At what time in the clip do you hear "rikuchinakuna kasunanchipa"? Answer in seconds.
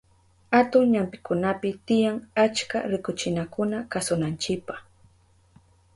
2.91-4.75